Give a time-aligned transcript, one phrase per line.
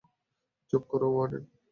[0.69, 1.43] চুপ কর, ওয়ার্ডেন।